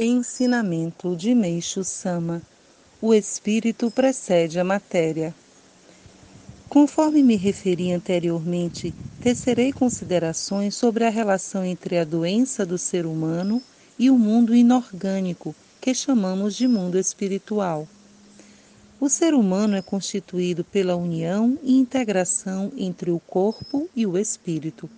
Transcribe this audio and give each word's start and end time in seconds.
Ensinamento 0.00 1.16
de 1.16 1.34
Meixo 1.34 1.82
Sama: 1.82 2.40
O 3.02 3.12
espírito 3.12 3.90
precede 3.90 4.60
a 4.60 4.62
matéria. 4.62 5.34
Conforme 6.68 7.20
me 7.20 7.34
referi 7.34 7.92
anteriormente, 7.92 8.94
tecerei 9.20 9.72
considerações 9.72 10.76
sobre 10.76 11.02
a 11.02 11.10
relação 11.10 11.64
entre 11.64 11.98
a 11.98 12.04
doença 12.04 12.64
do 12.64 12.78
ser 12.78 13.06
humano 13.06 13.60
e 13.98 14.08
o 14.08 14.16
mundo 14.16 14.54
inorgânico, 14.54 15.52
que 15.80 15.92
chamamos 15.92 16.54
de 16.54 16.68
mundo 16.68 16.96
espiritual. 16.96 17.88
O 19.00 19.08
ser 19.08 19.34
humano 19.34 19.74
é 19.74 19.82
constituído 19.82 20.62
pela 20.62 20.94
união 20.94 21.58
e 21.60 21.76
integração 21.76 22.70
entre 22.76 23.10
o 23.10 23.18
corpo 23.18 23.90
e 23.96 24.06
o 24.06 24.16
espírito. 24.16 24.88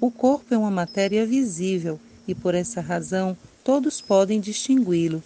O 0.00 0.10
corpo 0.10 0.52
é 0.52 0.58
uma 0.58 0.70
matéria 0.70 1.24
visível 1.24 2.00
e, 2.26 2.34
por 2.34 2.56
essa 2.56 2.80
razão, 2.80 3.36
todos 3.64 4.00
podem 4.00 4.40
distingui-lo. 4.40 5.22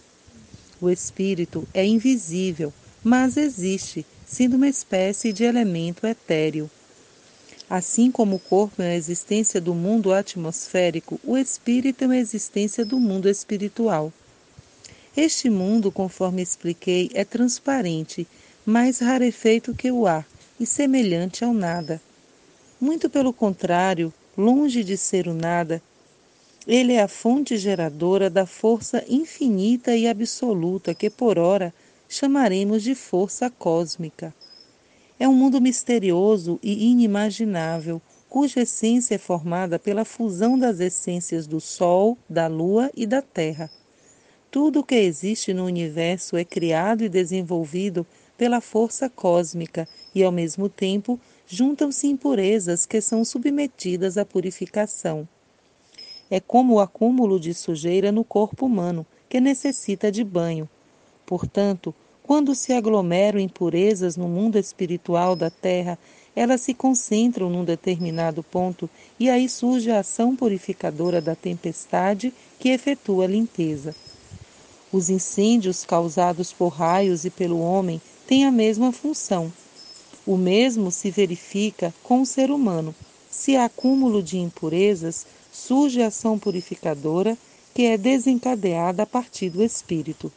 O 0.79 0.89
espírito 0.89 1.67
é 1.73 1.85
invisível, 1.85 2.71
mas 3.03 3.37
existe, 3.37 4.05
sendo 4.25 4.55
uma 4.55 4.67
espécie 4.67 5.33
de 5.33 5.43
elemento 5.43 6.05
etéreo. 6.05 6.69
Assim 7.69 8.09
como 8.11 8.35
o 8.37 8.39
corpo 8.39 8.81
é 8.81 8.91
a 8.91 8.95
existência 8.95 9.59
do 9.59 9.73
mundo 9.73 10.13
atmosférico, 10.13 11.19
o 11.23 11.35
espírito 11.37 12.03
é 12.03 12.07
uma 12.07 12.17
existência 12.17 12.85
do 12.85 12.99
mundo 12.99 13.27
espiritual. 13.27 14.13
Este 15.15 15.49
mundo, 15.49 15.91
conforme 15.91 16.41
expliquei, 16.41 17.09
é 17.13 17.25
transparente, 17.25 18.27
mais 18.65 18.99
rarefeito 18.99 19.73
que 19.73 19.91
o 19.91 20.05
ar 20.05 20.25
e 20.59 20.65
semelhante 20.65 21.43
ao 21.43 21.53
nada. 21.53 21.99
Muito 22.79 23.09
pelo 23.09 23.33
contrário, 23.33 24.13
longe 24.37 24.83
de 24.83 24.95
ser 24.95 25.27
o 25.27 25.33
nada, 25.33 25.81
ele 26.67 26.91
é 26.91 27.01
a 27.01 27.07
fonte 27.07 27.55
geradora 27.55 28.29
da 28.29 28.45
força 28.45 29.01
infinita 29.07 29.95
e 29.95 30.05
absoluta 30.05 30.93
que, 30.93 31.09
por 31.09 31.39
ora, 31.39 31.73
chamaremos 32.09 32.83
de 32.83 32.93
força 32.93 33.49
cósmica. 33.49 34.35
É 35.17 35.29
um 35.29 35.33
mundo 35.33 35.61
misterioso 35.61 36.59
e 36.61 36.91
inimaginável, 36.91 38.01
cuja 38.27 38.63
essência 38.63 39.15
é 39.15 39.17
formada 39.17 39.79
pela 39.79 40.03
fusão 40.03 40.59
das 40.59 40.81
essências 40.81 41.47
do 41.47 41.61
Sol, 41.61 42.17
da 42.29 42.47
Lua 42.47 42.91
e 42.93 43.05
da 43.05 43.21
Terra. 43.21 43.71
Tudo 44.51 44.81
o 44.81 44.83
que 44.83 44.95
existe 44.95 45.53
no 45.53 45.63
universo 45.63 46.35
é 46.35 46.43
criado 46.43 47.01
e 47.01 47.07
desenvolvido 47.07 48.05
pela 48.37 48.59
força 48.59 49.09
cósmica 49.09 49.87
e, 50.13 50.21
ao 50.21 50.33
mesmo 50.33 50.67
tempo, 50.67 51.17
juntam-se 51.47 52.07
impurezas 52.07 52.85
que 52.85 52.99
são 52.99 53.23
submetidas 53.23 54.17
à 54.17 54.25
purificação 54.25 55.25
é 56.29 56.39
como 56.39 56.75
o 56.75 56.79
acúmulo 56.79 57.39
de 57.39 57.53
sujeira 57.53 58.11
no 58.11 58.23
corpo 58.23 58.65
humano, 58.65 59.05
que 59.29 59.39
necessita 59.39 60.11
de 60.11 60.23
banho. 60.23 60.69
Portanto, 61.25 61.93
quando 62.23 62.53
se 62.53 62.73
aglomeram 62.73 63.39
impurezas 63.39 64.17
no 64.17 64.27
mundo 64.27 64.57
espiritual 64.57 65.35
da 65.35 65.49
terra, 65.49 65.97
elas 66.35 66.61
se 66.61 66.73
concentram 66.73 67.49
num 67.49 67.63
determinado 67.63 68.43
ponto 68.43 68.89
e 69.19 69.29
aí 69.29 69.49
surge 69.49 69.89
a 69.89 69.99
ação 69.99 70.35
purificadora 70.35 71.19
da 71.19 71.35
tempestade 71.35 72.33
que 72.59 72.69
efetua 72.69 73.23
a 73.23 73.27
limpeza. 73.27 73.95
Os 74.91 75.09
incêndios 75.09 75.83
causados 75.83 76.53
por 76.53 76.69
raios 76.69 77.25
e 77.25 77.29
pelo 77.29 77.59
homem 77.59 78.01
têm 78.27 78.45
a 78.45 78.51
mesma 78.51 78.91
função. 78.91 79.51
O 80.25 80.37
mesmo 80.37 80.91
se 80.91 81.09
verifica 81.09 81.93
com 82.03 82.21
o 82.21 82.25
ser 82.25 82.51
humano. 82.51 82.93
Se 83.29 83.55
há 83.55 83.65
acúmulo 83.65 84.21
de 84.21 84.37
impurezas, 84.37 85.25
surge 85.57 86.01
a 86.03 86.07
ação 86.07 86.37
purificadora 86.37 87.35
que 87.73 87.83
é 87.83 87.97
desencadeada 87.97 89.03
a 89.03 89.05
partir 89.05 89.49
do 89.49 89.63
espírito. 89.63 90.31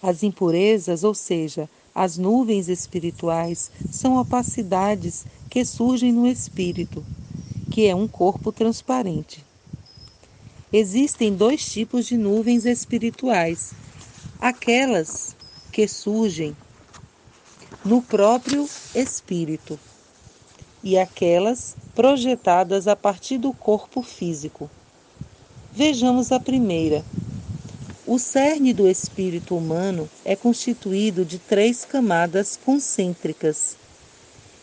As 0.00 0.22
impurezas, 0.22 1.02
ou 1.02 1.14
seja, 1.14 1.68
as 1.94 2.16
nuvens 2.16 2.68
espirituais, 2.68 3.70
são 3.90 4.16
opacidades 4.16 5.26
que 5.50 5.64
surgem 5.64 6.12
no 6.12 6.26
espírito, 6.26 7.04
que 7.68 7.86
é 7.86 7.94
um 7.94 8.06
corpo 8.06 8.52
transparente. 8.52 9.44
Existem 10.72 11.34
dois 11.34 11.68
tipos 11.70 12.06
de 12.06 12.16
nuvens 12.16 12.64
espirituais: 12.64 13.72
aquelas 14.40 15.36
que 15.72 15.86
surgem 15.88 16.56
no 17.84 18.00
próprio 18.00 18.68
espírito 18.94 19.78
e 20.82 20.96
aquelas 20.96 21.76
projetadas 21.94 22.86
a 22.86 22.94
partir 22.94 23.38
do 23.38 23.52
corpo 23.52 24.02
físico. 24.02 24.70
Vejamos 25.72 26.32
a 26.32 26.40
primeira. 26.40 27.04
O 28.06 28.18
cerne 28.18 28.72
do 28.72 28.88
espírito 28.88 29.56
humano 29.56 30.08
é 30.24 30.34
constituído 30.34 31.24
de 31.24 31.38
três 31.38 31.84
camadas 31.84 32.58
concêntricas. 32.64 33.76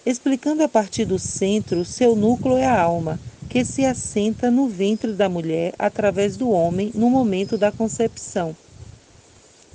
Explicando 0.06 0.64
a 0.64 0.68
partir 0.68 1.06
do 1.06 1.20
centro, 1.20 1.86
seu 1.86 2.16
núcleo 2.16 2.58
é 2.58 2.66
a 2.66 2.82
alma, 2.82 3.20
que 3.50 3.64
se 3.64 3.86
assenta 3.86 4.52
no 4.52 4.68
ventre 4.68 5.14
da 5.14 5.30
mulher 5.30 5.74
através 5.80 6.36
do 6.36 6.50
homem 6.50 6.92
no 6.94 7.10
momento 7.10 7.58
da 7.58 7.72
concepção. 7.72 8.56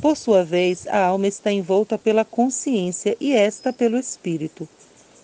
Por 0.00 0.16
sua 0.16 0.44
vez, 0.44 0.86
a 0.88 1.06
alma 1.06 1.26
está 1.26 1.52
envolta 1.52 1.96
pela 1.96 2.24
consciência 2.24 3.16
e 3.20 3.32
esta 3.32 3.72
pelo 3.72 3.96
espírito. 3.96 4.68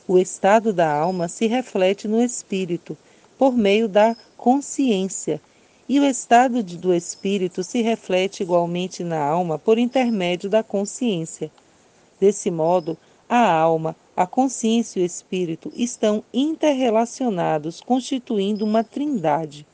O 0.09 0.19
estado 0.19 0.73
da 0.73 0.91
alma 0.91 1.29
se 1.29 1.47
reflete 1.47 2.09
no 2.09 2.23
espírito, 2.23 2.97
por 3.37 3.55
meio 3.55 3.87
da 3.87 4.17
consciência, 4.39 5.39
e 5.87 6.01
o 6.01 6.05
estado 6.05 6.63
do 6.63 6.95
espírito 6.95 7.63
se 7.63 7.83
reflete 7.83 8.43
igualmente 8.43 9.05
na 9.05 9.23
alma 9.23 9.59
por 9.59 9.77
intermédio 9.79 10.49
da 10.49 10.63
consciência. 10.63 11.51
Desse 12.19 12.51
modo, 12.51 12.97
a 13.29 13.53
alma, 13.53 13.95
a 14.17 14.27
consciência 14.27 14.99
e 14.99 15.03
o 15.03 15.05
espírito 15.05 15.71
estão 15.77 16.25
interrelacionados, 16.33 17.83
constituindo 17.83 18.65
uma 18.65 18.83
trindade. 18.83 19.67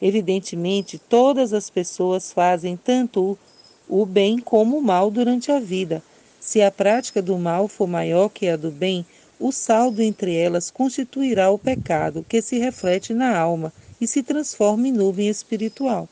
Evidentemente, 0.00 0.98
todas 0.98 1.52
as 1.52 1.68
pessoas 1.68 2.32
fazem 2.32 2.78
tanto 2.78 3.38
o 3.86 4.06
bem 4.06 4.38
como 4.38 4.78
o 4.78 4.82
mal 4.82 5.10
durante 5.10 5.52
a 5.52 5.60
vida. 5.60 6.02
Se 6.40 6.62
a 6.62 6.70
prática 6.70 7.20
do 7.20 7.38
mal 7.38 7.68
for 7.68 7.86
maior 7.86 8.30
que 8.30 8.48
a 8.48 8.56
do 8.56 8.70
bem, 8.70 9.04
o 9.38 9.50
saldo 9.50 10.00
entre 10.00 10.34
elas 10.34 10.70
constituirá 10.70 11.50
o 11.50 11.58
pecado 11.58 12.24
que 12.28 12.40
se 12.40 12.58
reflete 12.58 13.12
na 13.12 13.36
alma 13.36 13.72
e 14.00 14.06
se 14.06 14.22
transforma 14.22 14.88
em 14.88 14.92
nuvem 14.92 15.28
espiritual. 15.28 16.08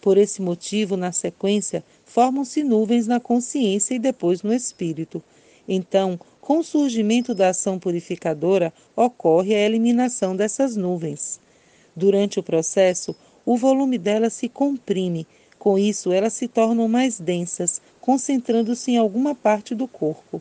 Por 0.00 0.16
esse 0.16 0.40
motivo, 0.40 0.96
na 0.96 1.12
sequência, 1.12 1.82
formam-se 2.04 2.62
nuvens 2.62 3.06
na 3.06 3.18
consciência 3.18 3.94
e 3.94 3.98
depois 3.98 4.42
no 4.42 4.52
espírito. 4.52 5.22
Então, 5.68 6.18
com 6.40 6.58
o 6.60 6.64
surgimento 6.64 7.34
da 7.34 7.50
ação 7.50 7.78
purificadora, 7.78 8.72
ocorre 8.96 9.54
a 9.54 9.60
eliminação 9.60 10.34
dessas 10.34 10.76
nuvens. 10.76 11.40
Durante 11.94 12.38
o 12.38 12.42
processo, 12.42 13.14
o 13.44 13.56
volume 13.56 13.98
delas 13.98 14.34
se 14.34 14.48
comprime, 14.48 15.26
com 15.58 15.76
isso, 15.76 16.12
elas 16.12 16.34
se 16.34 16.46
tornam 16.46 16.86
mais 16.86 17.18
densas, 17.18 17.82
concentrando-se 18.00 18.92
em 18.92 18.96
alguma 18.96 19.34
parte 19.34 19.74
do 19.74 19.88
corpo. 19.88 20.40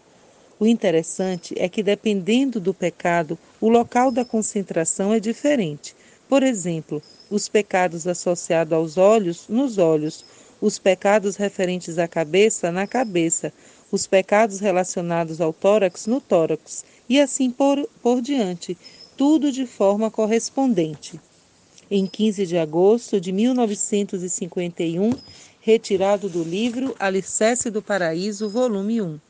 O 0.59 0.65
interessante 0.65 1.53
é 1.55 1.69
que, 1.69 1.83
dependendo 1.83 2.59
do 2.59 2.73
pecado, 2.73 3.37
o 3.61 3.69
local 3.69 4.11
da 4.11 4.25
concentração 4.25 5.13
é 5.13 5.19
diferente. 5.19 5.95
Por 6.27 6.41
exemplo, 6.41 7.01
os 7.29 7.47
pecados 7.47 8.07
associados 8.07 8.73
aos 8.73 8.97
olhos, 8.97 9.45
nos 9.47 9.77
olhos, 9.77 10.25
os 10.59 10.79
pecados 10.79 11.35
referentes 11.35 11.99
à 11.99 12.07
cabeça, 12.07 12.71
na 12.71 12.87
cabeça, 12.87 13.53
os 13.91 14.07
pecados 14.07 14.59
relacionados 14.59 15.39
ao 15.39 15.53
tórax, 15.53 16.07
no 16.07 16.19
tórax, 16.19 16.83
e 17.07 17.21
assim 17.21 17.51
por, 17.51 17.87
por 18.01 18.19
diante, 18.19 18.75
tudo 19.15 19.51
de 19.51 19.67
forma 19.67 20.09
correspondente. 20.09 21.19
Em 21.89 22.07
15 22.07 22.47
de 22.47 22.57
agosto 22.57 23.21
de 23.21 23.31
1951, 23.31 25.11
retirado 25.61 26.27
do 26.27 26.43
livro 26.43 26.95
Alicerce 26.99 27.69
do 27.69 27.81
Paraíso, 27.81 28.49
volume 28.49 29.01
1. 29.01 29.26